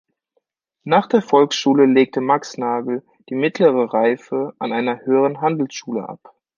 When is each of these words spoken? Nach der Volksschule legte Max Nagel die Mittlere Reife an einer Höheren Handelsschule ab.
Nach 0.83 1.05
der 1.05 1.21
Volksschule 1.21 1.85
legte 1.85 2.21
Max 2.21 2.57
Nagel 2.57 3.03
die 3.29 3.35
Mittlere 3.35 3.93
Reife 3.93 4.55
an 4.57 4.73
einer 4.73 5.05
Höheren 5.05 5.41
Handelsschule 5.41 6.09
ab. 6.09 6.33